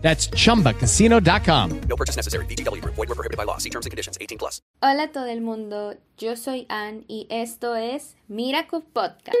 [0.00, 1.80] That's chumbacasino.com.
[1.88, 2.46] No purchase necessary.
[2.46, 2.80] BGW.
[2.84, 3.58] Void were prohibited by law.
[3.58, 4.16] See terms and conditions.
[4.20, 4.62] 18 plus.
[4.80, 9.36] Hola a todo el mundo, yo soy Ann y esto es Miracle Podcast.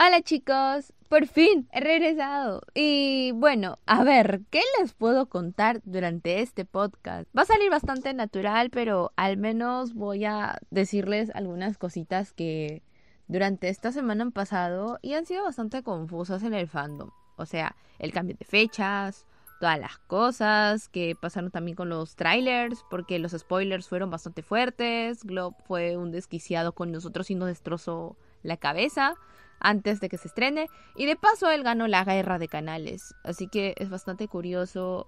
[0.00, 2.62] Hola chicos, por fin he regresado.
[2.72, 7.28] Y bueno, a ver, ¿qué les puedo contar durante este podcast?
[7.36, 12.82] Va a salir bastante natural, pero al menos voy a decirles algunas cositas que
[13.26, 17.10] durante esta semana han pasado y han sido bastante confusas en el fandom.
[17.38, 19.26] O sea, el cambio de fechas,
[19.60, 25.24] todas las cosas que pasaron también con los trailers, porque los spoilers fueron bastante fuertes.
[25.24, 29.14] Glob fue un desquiciado con nosotros y nos destrozó la cabeza
[29.60, 30.66] antes de que se estrene.
[30.96, 33.14] Y de paso él ganó la guerra de canales.
[33.24, 35.06] Así que es bastante curioso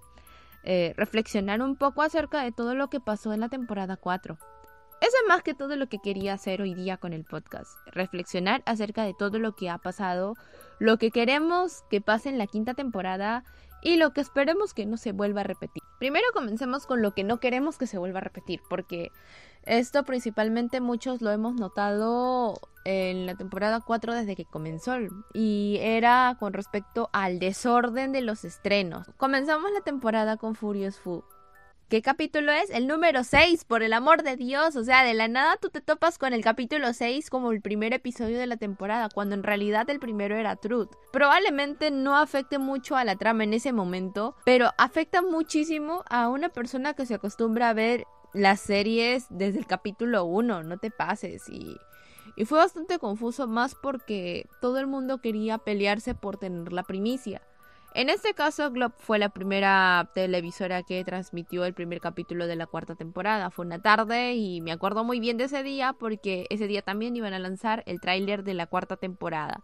[0.63, 4.37] eh, reflexionar un poco acerca de todo lo que pasó en la temporada 4.
[5.01, 7.75] Eso es más que todo lo que quería hacer hoy día con el podcast.
[7.87, 10.35] Reflexionar acerca de todo lo que ha pasado,
[10.77, 13.43] lo que queremos que pase en la quinta temporada
[13.81, 15.81] y lo que esperemos que no se vuelva a repetir.
[15.97, 19.09] Primero comencemos con lo que no queremos que se vuelva a repetir, porque
[19.63, 24.97] esto principalmente muchos lo hemos notado en la temporada 4 desde que comenzó
[25.33, 29.09] y era con respecto al desorden de los estrenos.
[29.17, 31.23] Comenzamos la temporada con Furious Fu
[31.91, 32.69] ¿Qué capítulo es?
[32.69, 34.77] El número 6, por el amor de Dios.
[34.77, 37.91] O sea, de la nada tú te topas con el capítulo 6 como el primer
[37.91, 40.87] episodio de la temporada, cuando en realidad el primero era Truth.
[41.11, 46.47] Probablemente no afecte mucho a la trama en ese momento, pero afecta muchísimo a una
[46.47, 51.49] persona que se acostumbra a ver las series desde el capítulo 1, no te pases.
[51.49, 51.75] Y,
[52.37, 57.41] y fue bastante confuso más porque todo el mundo quería pelearse por tener la primicia.
[57.93, 62.65] En este caso, Globe fue la primera televisora que transmitió el primer capítulo de la
[62.65, 63.49] cuarta temporada.
[63.49, 67.17] Fue una tarde y me acuerdo muy bien de ese día porque ese día también
[67.17, 69.61] iban a lanzar el tráiler de la cuarta temporada.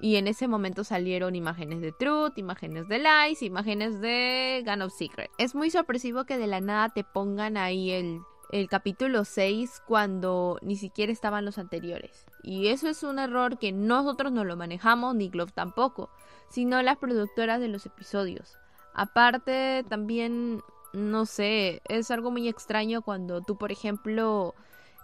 [0.00, 4.92] Y en ese momento salieron imágenes de Truth, imágenes de Lies, imágenes de Gun of
[4.92, 5.30] Secret.
[5.38, 10.58] Es muy sorpresivo que de la nada te pongan ahí el, el capítulo 6 cuando
[10.62, 12.26] ni siquiera estaban los anteriores.
[12.42, 16.10] Y eso es un error que nosotros no lo manejamos, ni Glove tampoco
[16.48, 18.56] sino las productoras de los episodios.
[18.94, 20.62] Aparte, también,
[20.92, 24.54] no sé, es algo muy extraño cuando tú, por ejemplo,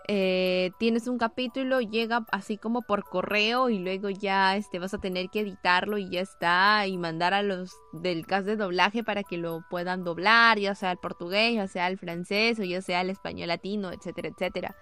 [0.06, 4.98] eh, tienes un capítulo, llega así como por correo y luego ya este, vas a
[4.98, 9.22] tener que editarlo y ya está, y mandar a los del cast de doblaje para
[9.22, 13.00] que lo puedan doblar, ya sea el portugués, ya sea el francés o ya sea
[13.00, 14.76] el español latino, etcétera, etcétera.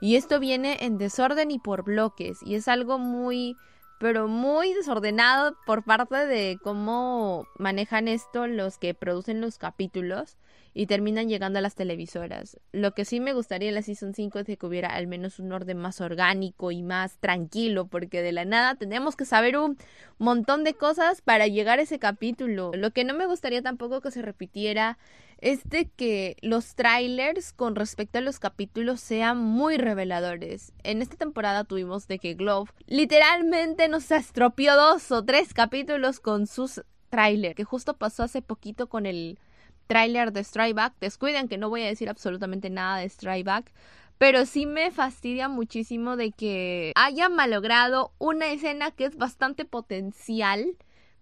[0.00, 3.56] Y esto viene en desorden y por bloques, y es algo muy
[4.00, 10.38] pero muy desordenado por parte de cómo manejan esto los que producen los capítulos
[10.74, 12.58] y terminan llegando a las televisoras.
[12.72, 15.52] Lo que sí me gustaría en la Season 5 es que hubiera al menos un
[15.52, 19.76] orden más orgánico y más tranquilo, porque de la nada tenemos que saber un
[20.18, 22.72] montón de cosas para llegar a ese capítulo.
[22.74, 24.98] Lo que no me gustaría tampoco que se repitiera
[25.40, 30.72] es de que los trailers con respecto a los capítulos sean muy reveladores.
[30.82, 36.46] En esta temporada tuvimos de que Glove literalmente nos estropeó dos o tres capítulos con
[36.46, 39.38] sus trailers, que justo pasó hace poquito con el
[39.88, 43.72] trailer de Strike Descuiden que no voy a decir absolutamente nada de Strike
[44.18, 50.76] pero sí me fastidia muchísimo de que haya malogrado una escena que es bastante potencial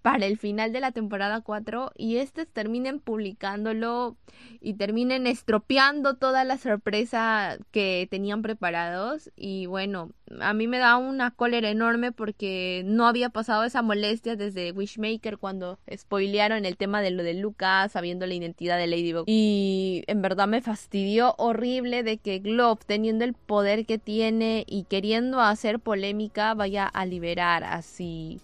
[0.06, 4.16] para el final de la temporada 4 y estos terminen publicándolo
[4.60, 9.32] y terminen estropeando toda la sorpresa que tenían preparados.
[9.34, 14.36] Y bueno, a mí me da una cólera enorme porque no había pasado esa molestia
[14.36, 19.24] desde Wishmaker cuando spoilearon el tema de lo de Lucas sabiendo la identidad de Ladybug
[19.26, 24.84] y en verdad me fastidió horrible de que Globe teniendo el poder que tiene y
[24.84, 28.40] queriendo hacer polémica vaya a liberar así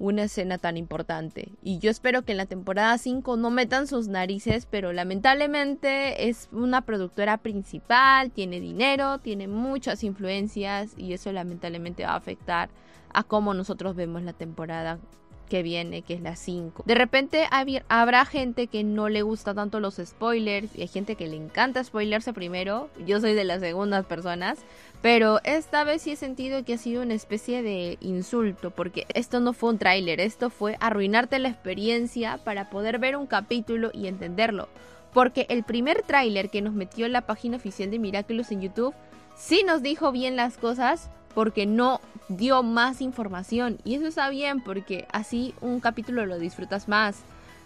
[0.00, 1.52] una escena tan importante.
[1.62, 6.48] Y yo espero que en la temporada 5 no metan sus narices, pero lamentablemente es
[6.52, 12.70] una productora principal, tiene dinero, tiene muchas influencias y eso lamentablemente va a afectar
[13.12, 14.98] a cómo nosotros vemos la temporada
[15.50, 16.84] que viene, que es la 5.
[16.86, 17.46] De repente
[17.88, 21.84] habrá gente que no le gusta tanto los spoilers y hay gente que le encanta
[21.84, 22.88] spoilerse primero.
[23.04, 24.60] Yo soy de las segundas personas.
[25.02, 29.40] Pero esta vez sí he sentido que ha sido una especie de insulto, porque esto
[29.40, 34.08] no fue un tráiler, esto fue arruinarte la experiencia para poder ver un capítulo y
[34.08, 34.68] entenderlo.
[35.14, 38.94] Porque el primer tráiler que nos metió en la página oficial de Miraculous en YouTube
[39.36, 43.78] sí nos dijo bien las cosas porque no dio más información.
[43.84, 47.22] Y eso está bien porque así un capítulo lo disfrutas más.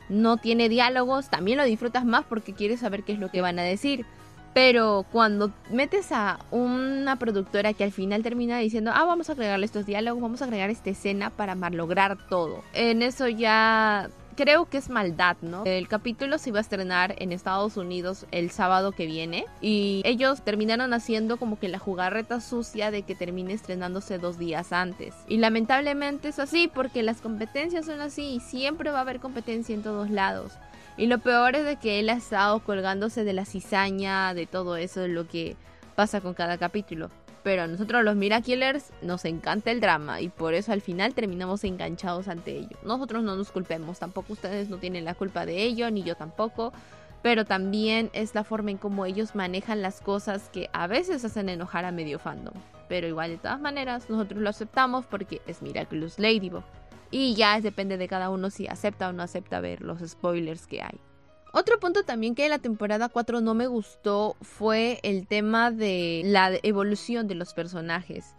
[0.09, 3.59] No tiene diálogos, también lo disfrutas más porque quieres saber qué es lo que van
[3.59, 4.05] a decir.
[4.53, 9.67] Pero cuando metes a una productora que al final termina diciendo, ah, vamos a agregarle
[9.67, 12.63] estos diálogos, vamos a agregar esta escena para malograr todo.
[12.73, 15.65] En eso ya creo que es maldad, ¿no?
[15.65, 20.43] El capítulo se iba a estrenar en Estados Unidos el sábado que viene y ellos
[20.43, 25.15] terminaron haciendo como que la jugarreta sucia de que termine estrenándose dos días antes.
[25.29, 29.75] Y lamentablemente es así porque las competencias son así y siempre va a haber competencia
[29.75, 30.53] en todos lados.
[30.97, 34.77] Y lo peor es de que él ha estado colgándose de la cizaña, de todo
[34.77, 35.57] eso, de lo que
[35.97, 37.11] pasa con cada capítulo.
[37.45, 41.63] Pero a nosotros los Mirakillers nos encanta el drama y por eso al final terminamos
[41.63, 42.79] enganchados ante ello.
[42.85, 46.73] Nosotros no nos culpemos, tampoco ustedes no tienen la culpa de ello, ni yo tampoco.
[47.23, 51.51] Pero también es la forma en cómo ellos manejan las cosas que a veces hacen
[51.51, 52.55] enojar a medio fandom.
[52.89, 56.65] Pero igual de todas maneras nosotros lo aceptamos porque es Miraculous Ladybug.
[57.11, 60.83] Y ya depende de cada uno si acepta o no acepta ver los spoilers que
[60.83, 60.99] hay.
[61.57, 66.23] Otro punto también que en la temporada 4 no me gustó fue el tema de
[66.25, 68.35] la evolución de los personajes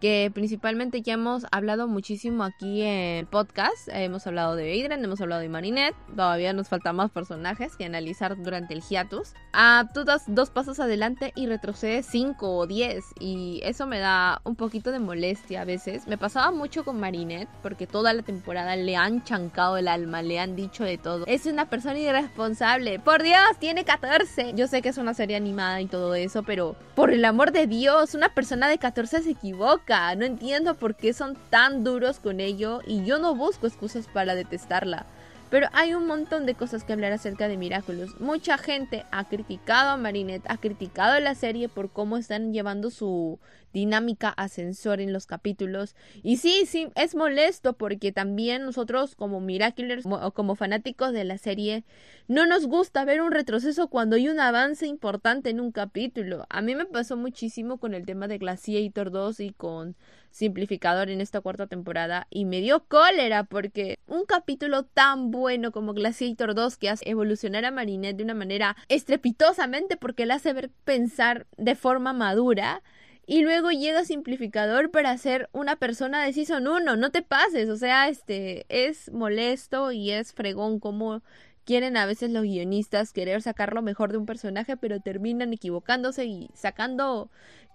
[0.00, 3.88] que principalmente ya hemos hablado muchísimo aquí en podcast.
[3.88, 5.94] Hemos hablado de Adrian, hemos hablado de Marinette.
[6.16, 9.34] Todavía nos faltan más personajes que analizar durante el hiatus.
[9.52, 13.04] Ah, tú das dos pasos adelante y retrocedes cinco o diez.
[13.18, 16.06] Y eso me da un poquito de molestia a veces.
[16.06, 20.40] Me pasaba mucho con Marinette porque toda la temporada le han chancado el alma, le
[20.40, 21.24] han dicho de todo.
[21.26, 23.00] Es una persona irresponsable.
[23.00, 24.54] Por Dios, tiene 14.
[24.54, 27.66] Yo sé que es una serie animada y todo eso, pero por el amor de
[27.66, 32.38] Dios, una persona de 14 se equivoca no entiendo por qué son tan duros con
[32.38, 35.04] ello y yo no busco excusas para detestarla.
[35.50, 38.20] Pero hay un montón de cosas que hablar acerca de Miraculous.
[38.20, 43.40] Mucha gente ha criticado a Marinette, ha criticado la serie por cómo están llevando su
[43.72, 45.94] dinámica ascensor en los capítulos.
[46.22, 51.38] Y sí, sí, es molesto porque también nosotros como Miraculous o como fanáticos de la
[51.38, 51.84] serie
[52.28, 56.46] no nos gusta ver un retroceso cuando hay un avance importante en un capítulo.
[56.48, 59.96] A mí me pasó muchísimo con el tema de Glaciator 2 y con
[60.30, 65.92] simplificador en esta cuarta temporada y me dio cólera porque un capítulo tan bueno como
[65.92, 70.70] Glaciator 2 que hace evolucionar a Marinette de una manera estrepitosamente porque la hace ver
[70.84, 72.82] pensar de forma madura
[73.30, 77.76] y luego llega simplificador para ser una persona de Season 1, no te pases, o
[77.76, 81.22] sea, este es molesto y es fregón como
[81.64, 86.24] quieren a veces los guionistas querer sacar lo mejor de un personaje, pero terminan equivocándose
[86.24, 87.30] y sacando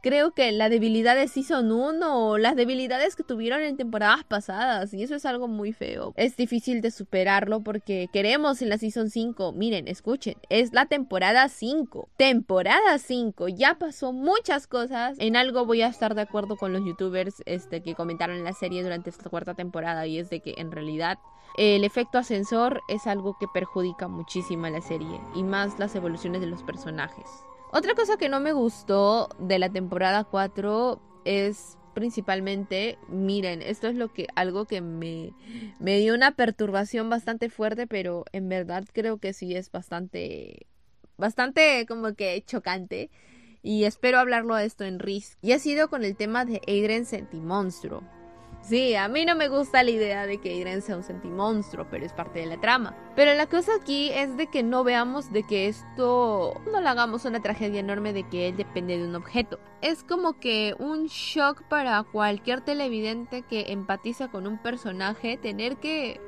[0.06, 4.94] creo que la debilidad de Season 1 o las debilidades que tuvieron en temporadas pasadas
[4.94, 6.14] y eso es algo muy feo.
[6.16, 11.50] Es difícil de superarlo porque queremos en la Season 5, miren, escuchen, es la temporada
[11.50, 12.08] 5.
[12.18, 15.18] Temporada 5, ya pasó muchas cosas.
[15.20, 18.84] En algo voy a estar de acuerdo con los youtubers este, que comentaron la serie
[18.84, 21.18] durante esta cuarta temporada y es de que en realidad
[21.58, 26.42] el efecto ascensor es algo que perjudica muchísimo a la serie y más las evoluciones
[26.42, 27.26] de los personajes.
[27.76, 33.96] Otra cosa que no me gustó de la temporada 4 es principalmente, miren, esto es
[33.96, 35.34] lo que algo que me,
[35.82, 40.68] me dio una perturbación bastante fuerte, pero en verdad creo que sí es bastante
[41.18, 43.10] bastante como que chocante
[43.62, 45.38] y espero hablarlo a esto en Risk.
[45.42, 48.04] Y ha sido con el tema de Adrian Sentimonstruo.
[48.68, 52.04] Sí, a mí no me gusta la idea de que Irene sea un sentimonstruo, pero
[52.04, 52.98] es parte de la trama.
[53.16, 57.26] Pero la cosa aquí es de que no veamos de que esto no le hagamos
[57.26, 59.60] una tragedia enorme de que él depende de un objeto.
[59.84, 66.20] Es como que un shock para cualquier televidente que empatiza con un personaje tener que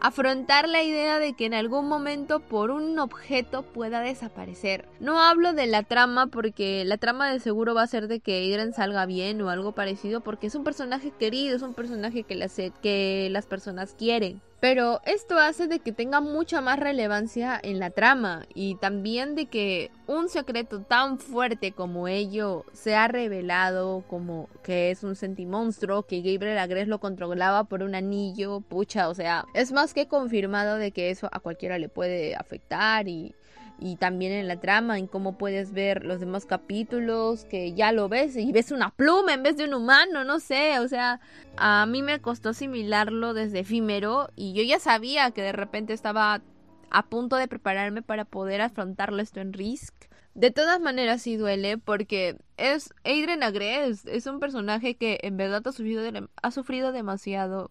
[0.00, 4.88] afrontar la idea de que en algún momento por un objeto pueda desaparecer.
[5.00, 8.38] No hablo de la trama porque la trama de seguro va a ser de que
[8.38, 12.34] Adrian salga bien o algo parecido porque es un personaje querido, es un personaje que
[12.34, 14.40] las, que las personas quieren.
[14.58, 19.46] Pero esto hace de que tenga mucha más relevancia en la trama y también de
[19.46, 26.04] que un secreto tan fuerte como ello se ha revelado como que es un sentimonstruo,
[26.04, 30.76] que Gabriel Agres lo controlaba por un anillo, pucha, o sea, es más que confirmado
[30.76, 33.34] de que eso a cualquiera le puede afectar y
[33.78, 38.08] y también en la trama, en cómo puedes ver los demás capítulos, que ya lo
[38.08, 41.20] ves y ves una pluma en vez de un humano, no sé, o sea,
[41.56, 46.42] a mí me costó asimilarlo desde efímero y yo ya sabía que de repente estaba
[46.90, 49.94] a punto de prepararme para poder afrontarlo esto en Risk.
[50.34, 55.66] De todas maneras sí duele porque es Adrian Agres, es un personaje que en verdad
[55.66, 56.02] ha sufrido,
[56.42, 57.70] ha sufrido demasiado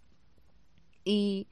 [1.03, 1.47] y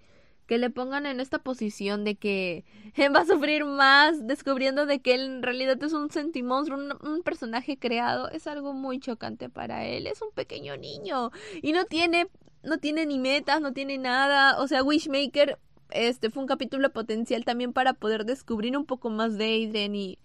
[0.54, 2.64] que le pongan en esta posición de que
[3.16, 7.80] va a sufrir más descubriendo de que él en realidad es un sentimonstruo, un, personaje
[7.80, 10.06] creado, es algo muy chocante para él.
[10.06, 11.32] Es un pequeño niño
[11.64, 12.28] y no tiene,
[12.62, 14.62] no tiene ni metas, no tiene nada.
[14.62, 15.58] O sea, Wishmaker
[15.90, 20.20] este fue un capítulo potencial también para poder descubrir un poco más de Aiden y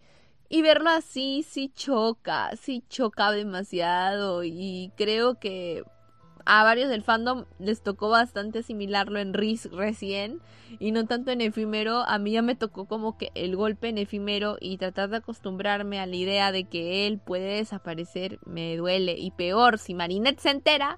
[0.50, 5.84] y verlo así sí choca, sí choca demasiado y creo que
[6.50, 10.40] a varios del fandom les tocó bastante asimilarlo en Riz recién
[10.78, 11.98] y no tanto en efímero.
[12.08, 16.00] A mí ya me tocó como que el golpe en efímero y tratar de acostumbrarme
[16.00, 19.14] a la idea de que él puede desaparecer me duele.
[19.18, 20.96] Y peor, si Marinette se entera,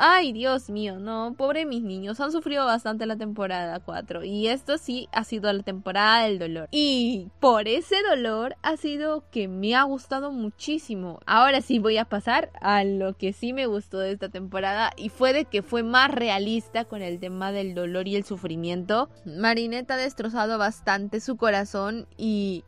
[0.00, 4.78] Ay, Dios mío, no, pobre mis niños, han sufrido bastante la temporada 4 y esto
[4.78, 6.68] sí ha sido la temporada del dolor.
[6.70, 11.18] Y por ese dolor ha sido que me ha gustado muchísimo.
[11.26, 15.08] Ahora sí voy a pasar a lo que sí me gustó de esta temporada y
[15.08, 19.08] fue de que fue más realista con el tema del dolor y el sufrimiento.
[19.24, 22.62] Marinette ha destrozado bastante su corazón y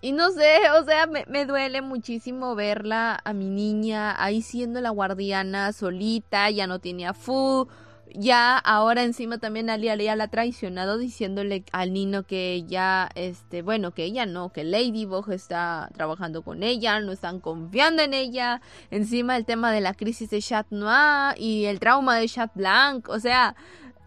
[0.00, 4.80] y no sé, o sea, me, me, duele muchísimo verla a mi niña ahí siendo
[4.80, 7.68] la guardiana solita, ya no tenía food.
[8.14, 13.62] Ya ahora encima también Alia Alia la ha traicionado diciéndole al niño que ella, este,
[13.62, 18.62] bueno, que ella no, que Ladybug está trabajando con ella, no están confiando en ella.
[18.90, 23.08] Encima el tema de la crisis de Chat Noir y el trauma de Chat Blanc,
[23.08, 23.54] o sea,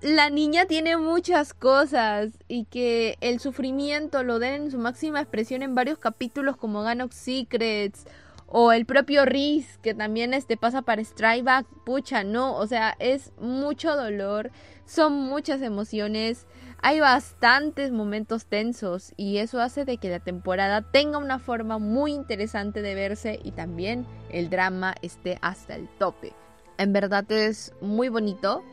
[0.04, 5.64] la niña tiene muchas cosas y que el sufrimiento lo den en su máxima expresión
[5.64, 8.06] en varios capítulos como Ganox Secrets
[8.48, 13.32] o el propio Riz que también este pasa para Strikeback, pucha, no, o sea, es
[13.40, 14.52] mucho dolor,
[14.86, 16.48] son muchas emociones,
[16.82, 22.12] hay bastantes momentos tensos y eso hace de que la temporada tenga una forma muy
[22.12, 26.34] interesante de verse y también el drama esté hasta el tope.
[26.78, 28.64] En verdad es muy bonito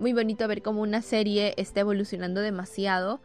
[0.00, 3.20] muy bonito ver cómo una serie está evolucionando demasiado,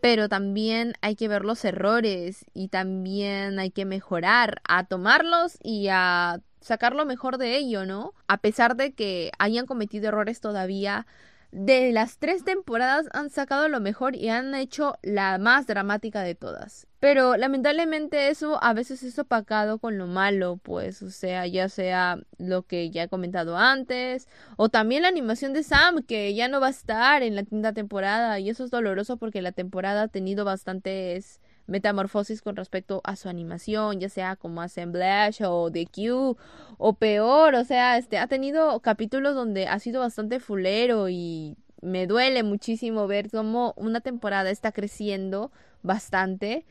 [0.00, 5.88] pero también hay que ver los errores y también hay que mejorar, a tomarlos y
[5.90, 8.12] a sacar lo mejor de ello, ¿no?
[8.28, 11.06] A pesar de que hayan cometido errores todavía,
[11.52, 16.34] de las tres temporadas han sacado lo mejor y han hecho la más dramática de
[16.34, 16.86] todas.
[17.00, 22.18] Pero lamentablemente eso a veces es opacado con lo malo, pues, o sea, ya sea
[22.38, 26.60] lo que ya he comentado antes, o también la animación de Sam, que ya no
[26.60, 30.08] va a estar en la quinta temporada, y eso es doloroso porque la temporada ha
[30.08, 36.36] tenido bastantes metamorfosis con respecto a su animación, ya sea como Assemblage o The Q,
[36.78, 42.06] o peor, o sea, este ha tenido capítulos donde ha sido bastante fulero y me
[42.06, 46.66] duele muchísimo ver cómo una temporada está creciendo bastante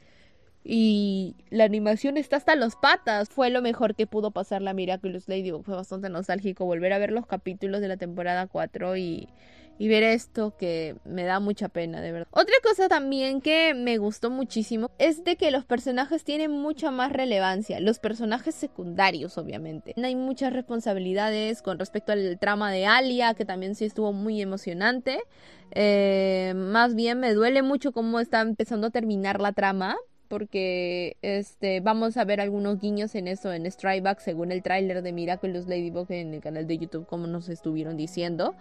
[0.64, 3.30] y la animación está hasta los patas.
[3.30, 5.52] Fue lo mejor que pudo pasar la Miraculous Lady.
[5.64, 9.30] Fue bastante nostálgico volver a ver los capítulos de la temporada 4 y
[9.80, 12.28] y ver esto que me da mucha pena, de verdad.
[12.32, 17.14] Otra cosa también que me gustó muchísimo es de que los personajes tienen mucha más
[17.14, 19.96] relevancia, los personajes secundarios obviamente.
[20.04, 25.22] Hay muchas responsabilidades con respecto al trama de Alia, que también sí estuvo muy emocionante.
[25.72, 29.96] Eh, más bien me duele mucho cómo está empezando a terminar la trama,
[30.30, 35.12] porque este vamos a ver algunos guiños en eso en Strikeback según el tráiler de
[35.12, 38.56] Miraculous Ladybug en el canal de YouTube como nos estuvieron diciendo.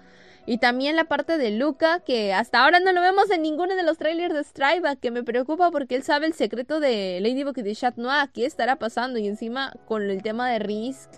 [0.46, 3.82] Y también la parte de Luca, que hasta ahora no lo vemos en ninguno de
[3.82, 7.62] los trailers de Strikeback, que me preocupa porque él sabe el secreto de Ladybug y
[7.62, 9.18] de Chat Noir, qué estará pasando.
[9.18, 11.10] Y encima con el tema de Risk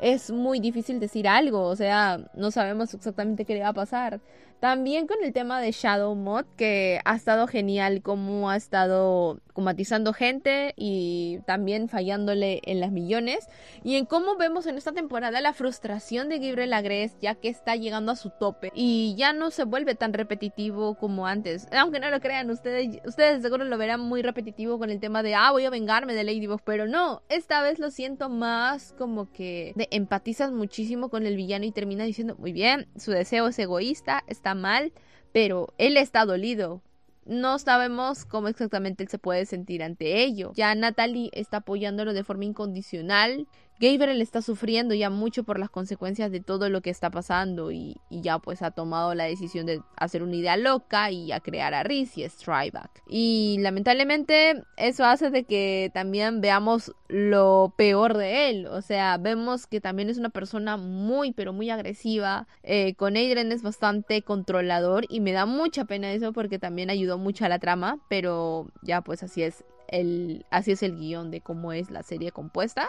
[0.00, 4.20] es muy difícil decir algo, o sea, no sabemos exactamente qué le va a pasar.
[4.60, 10.12] También con el tema de Shadow Mod, que ha estado genial como ha estado comatizando
[10.12, 13.48] gente y también fallándole en las millones.
[13.82, 17.74] Y en cómo vemos en esta temporada la frustración de Gabriel Agres ya que está
[17.74, 21.66] llegando a su tope y ya no se vuelve tan repetitivo como antes.
[21.72, 25.34] Aunque no lo crean, ustedes, ustedes seguro lo verán muy repetitivo con el tema de,
[25.34, 29.72] ah, voy a vengarme de Ladybug, pero no, esta vez lo siento más como que
[29.74, 34.22] de empatizas muchísimo con el villano y termina diciendo, muy bien, su deseo es egoísta,
[34.28, 34.92] está mal,
[35.32, 36.82] pero él está dolido.
[37.24, 40.52] No sabemos cómo exactamente él se puede sentir ante ello.
[40.54, 43.46] Ya Natalie está apoyándolo de forma incondicional
[43.80, 47.96] Gabriel está sufriendo ya mucho por las consecuencias de todo lo que está pasando y,
[48.10, 51.84] ya pues ha tomado la decisión de hacer una idea loca y a crear a
[51.84, 53.02] Riz y Strikeback.
[53.08, 58.66] Y lamentablemente eso hace de que también veamos lo peor de él.
[58.66, 62.48] O sea, vemos que también es una persona muy pero muy agresiva.
[62.64, 67.16] Eh, con Adrian es bastante controlador y me da mucha pena eso porque también ayudó
[67.18, 67.98] mucho a la trama.
[68.08, 72.32] Pero ya pues así es el, así es el guion de cómo es la serie
[72.32, 72.88] compuesta.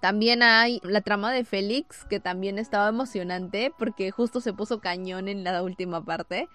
[0.00, 5.28] También hay la trama de Félix, que también estaba emocionante porque justo se puso cañón
[5.28, 6.48] en la última parte.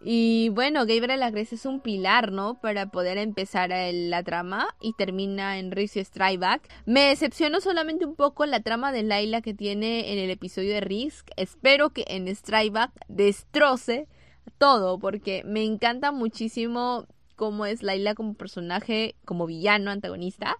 [0.00, 2.60] Y bueno, Gabriel Agres es un pilar, ¿no?
[2.60, 6.62] Para poder empezar la trama y termina en Risk Strikeback.
[6.86, 10.80] Me decepcionó solamente un poco la trama de Laila que tiene en el episodio de
[10.80, 11.28] Risk.
[11.36, 14.06] Espero que en Strikeback destroce
[14.58, 20.56] todo porque me encanta muchísimo cómo es Laila como personaje, como villano, antagonista.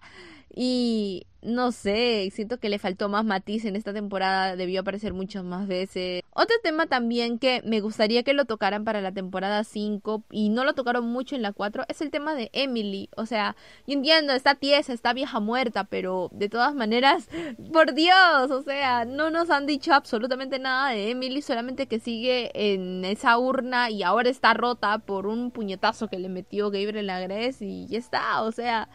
[0.53, 5.43] Y no sé, siento que le faltó más matiz en esta temporada, debió aparecer muchas
[5.43, 6.21] más veces.
[6.31, 10.63] Otro tema también que me gustaría que lo tocaran para la temporada 5 y no
[10.63, 13.09] lo tocaron mucho en la 4 es el tema de Emily.
[13.15, 13.55] O sea,
[13.87, 17.29] yo entiendo, está tiesa, está vieja muerta, pero de todas maneras,
[17.73, 22.51] por Dios, o sea, no nos han dicho absolutamente nada de Emily, solamente que sigue
[22.53, 27.61] en esa urna y ahora está rota por un puñetazo que le metió Gabriel Agres
[27.61, 28.89] y ya está, o sea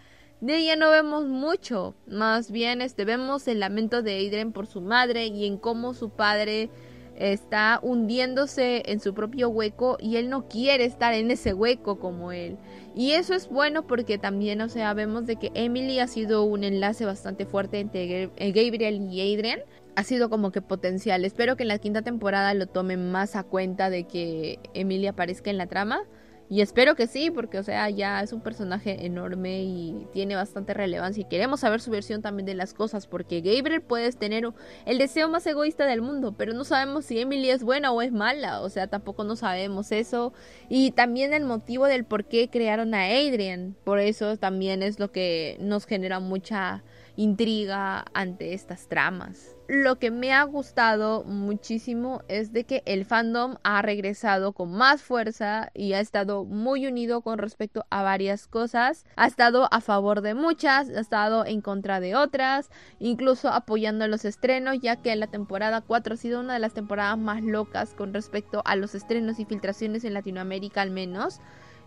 [0.45, 4.83] de ella no vemos mucho, más bien este, vemos el lamento de Adrian por su
[4.83, 6.69] madre y en cómo su padre
[7.17, 12.31] está hundiéndose en su propio hueco y él no quiere estar en ese hueco como
[12.31, 12.59] él.
[12.95, 16.63] Y eso es bueno porque también, o sea, vemos de que Emily ha sido un
[16.63, 19.61] enlace bastante fuerte entre eh, Gabriel y Adrian.
[19.97, 21.25] Ha sido como que potencial.
[21.25, 25.51] Espero que en la quinta temporada lo tomen más a cuenta de que Emily aparezca
[25.51, 26.03] en la trama.
[26.51, 30.75] Y espero que sí, porque, o sea, ya es un personaje enorme y tiene bastante
[30.75, 31.23] relevancia.
[31.23, 34.47] Y queremos saber su versión también de las cosas, porque Gabriel puedes tener
[34.85, 38.13] el deseo más egoísta del mundo, pero no sabemos si Emily es buena o es
[38.13, 38.61] mala.
[38.61, 40.33] O sea, tampoco no sabemos eso.
[40.69, 43.75] Y también el motivo del por qué crearon a Adrian.
[43.85, 46.85] Por eso también es lo que nos genera mucha
[47.16, 53.56] intriga ante estas tramas lo que me ha gustado muchísimo es de que el fandom
[53.62, 59.06] ha regresado con más fuerza y ha estado muy unido con respecto a varias cosas.
[59.16, 64.26] Ha estado a favor de muchas, ha estado en contra de otras, incluso apoyando los
[64.26, 68.12] estrenos, ya que la temporada 4 ha sido una de las temporadas más locas con
[68.12, 71.40] respecto a los estrenos y filtraciones en Latinoamérica al menos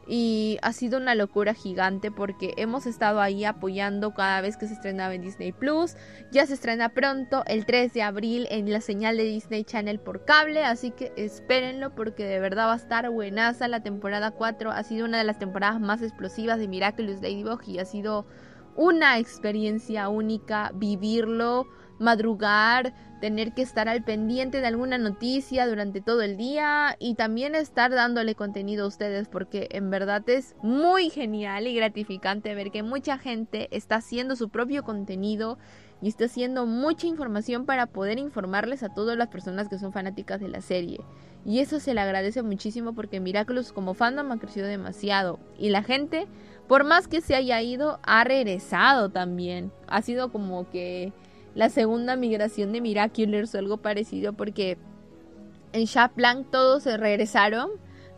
[0.07, 4.73] y ha sido una locura gigante porque hemos estado ahí apoyando cada vez que se
[4.73, 5.95] estrenaba en Disney Plus.
[6.31, 10.23] Ya se estrena pronto el 3 de abril en la señal de Disney Channel por
[10.23, 13.67] cable, así que espérenlo porque de verdad va a estar buenaza.
[13.67, 17.79] La temporada 4 ha sido una de las temporadas más explosivas de Miraculous Ladybug y
[17.79, 18.25] ha sido
[18.77, 21.67] una experiencia única vivirlo
[21.99, 27.55] madrugar, tener que estar al pendiente de alguna noticia durante todo el día y también
[27.55, 32.83] estar dándole contenido a ustedes porque en verdad es muy genial y gratificante ver que
[32.83, 35.57] mucha gente está haciendo su propio contenido
[36.01, 40.39] y está haciendo mucha información para poder informarles a todas las personas que son fanáticas
[40.39, 40.99] de la serie.
[41.43, 45.81] Y eso se le agradece muchísimo porque Miraculous como fandom ha crecido demasiado y la
[45.81, 46.27] gente,
[46.67, 49.71] por más que se haya ido, ha regresado también.
[49.87, 51.13] Ha sido como que
[51.57, 54.77] la segunda migración de Miraculous o algo parecido porque
[55.73, 57.71] en Shapland todos se regresaron,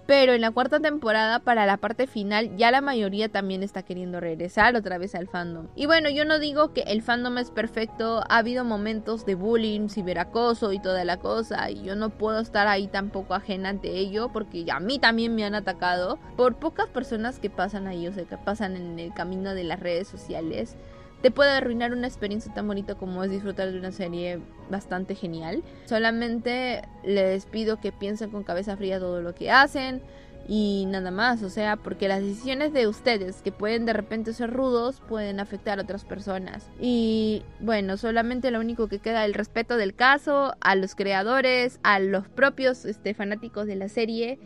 [0.06, 4.20] pero en la cuarta temporada para la parte final ya la mayoría también está queriendo
[4.20, 5.68] regresar otra vez al fandom.
[5.78, 9.88] Y bueno, yo no digo que el fandom es perfecto, ha habido momentos de bullying,
[9.88, 14.34] ciberacoso y toda la cosa, y yo no puedo estar ahí tampoco ajena ante ello
[14.34, 18.26] porque a mí también me han atacado por pocas personas que pasan ahí, o sea,
[18.26, 20.76] que pasan en el camino de las redes sociales
[21.22, 25.64] te puede arruinar una experiencia tan bonita como es disfrutar de una serie bastante genial.
[25.86, 30.02] Solamente les pido que piensen con cabeza fría todo lo que hacen
[30.48, 34.52] y nada más, o sea, porque las decisiones de ustedes que pueden de repente ser
[34.52, 36.68] rudos pueden afectar a otras personas.
[36.80, 41.80] Y bueno, solamente lo único que queda es el respeto del caso, a los creadores,
[41.84, 44.40] a los propios este, fanáticos de la serie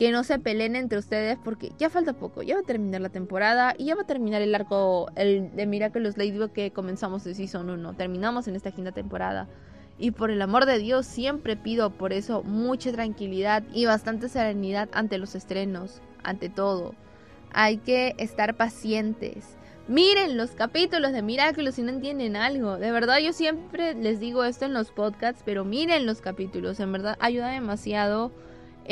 [0.00, 3.10] que no se peleen entre ustedes porque ya falta poco, ya va a terminar la
[3.10, 7.34] temporada y ya va a terminar el arco el de Miraculous Ladybug que comenzamos de
[7.34, 7.92] Season 1.
[7.96, 9.46] Terminamos en esta quinta temporada.
[9.98, 14.88] Y por el amor de Dios, siempre pido por eso mucha tranquilidad y bastante serenidad
[14.94, 16.94] ante los estrenos, ante todo.
[17.52, 19.58] Hay que estar pacientes.
[19.86, 22.78] Miren los capítulos de Miraculous si no entienden algo.
[22.78, 26.80] De verdad, yo siempre les digo esto en los podcasts, pero miren los capítulos.
[26.80, 28.32] En verdad, ayuda demasiado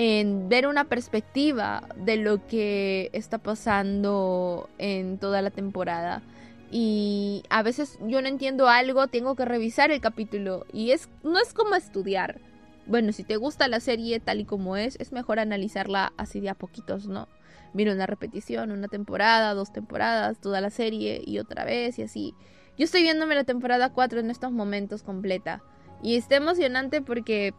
[0.00, 6.22] en ver una perspectiva de lo que está pasando en toda la temporada.
[6.70, 10.66] Y a veces yo no entiendo algo, tengo que revisar el capítulo.
[10.72, 12.38] Y es, no es como estudiar.
[12.86, 16.50] Bueno, si te gusta la serie tal y como es, es mejor analizarla así de
[16.50, 17.26] a poquitos, ¿no?
[17.74, 22.34] Mira una repetición, una temporada, dos temporadas, toda la serie y otra vez y así.
[22.78, 25.60] Yo estoy viéndome la temporada 4 en estos momentos completa.
[26.04, 27.52] Y está emocionante porque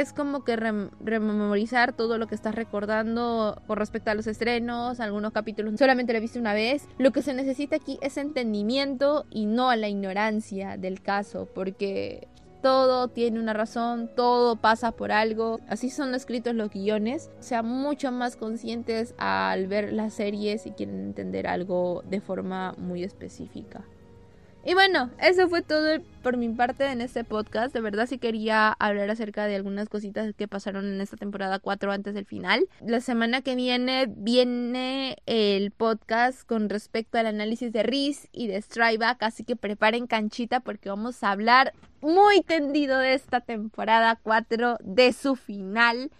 [0.00, 5.32] es como que rememorizar todo lo que estás recordando con respecto a los estrenos, algunos
[5.32, 6.88] capítulos solamente lo viste una vez.
[6.98, 12.28] Lo que se necesita aquí es entendimiento y no la ignorancia del caso, porque
[12.62, 15.58] todo tiene una razón, todo pasa por algo.
[15.68, 17.30] Así son escritos los guiones.
[17.40, 23.02] Sean mucho más conscientes al ver las series y quieren entender algo de forma muy
[23.02, 23.84] específica.
[24.64, 27.74] Y bueno, eso fue todo por mi parte en este podcast.
[27.74, 31.90] De verdad sí quería hablar acerca de algunas cositas que pasaron en esta temporada 4
[31.90, 32.68] antes del final.
[32.80, 38.62] La semana que viene viene el podcast con respecto al análisis de Riz y de
[38.62, 44.78] Strikeback, así que preparen canchita porque vamos a hablar muy tendido de esta temporada 4,
[44.80, 46.12] de su final.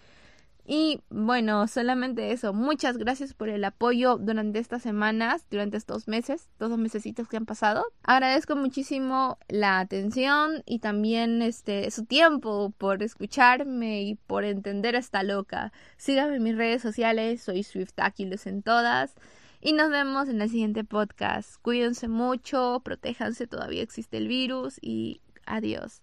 [0.65, 2.53] Y bueno, solamente eso.
[2.53, 7.47] Muchas gracias por el apoyo durante estas semanas, durante estos meses, todos mesecitos que han
[7.47, 7.85] pasado.
[8.05, 15.25] Agradezco muchísimo la atención y también este su tiempo por escucharme y por entender esta
[15.25, 15.73] loca.
[15.97, 19.15] Síganme en mis redes sociales, soy Swiftaculous en todas.
[19.61, 21.57] Y nos vemos en el siguiente podcast.
[21.63, 26.03] Cuídense mucho, protéjanse, todavía existe el virus y adiós.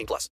[0.01, 0.29] 18 plus.